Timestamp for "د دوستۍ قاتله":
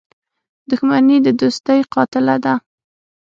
1.25-2.35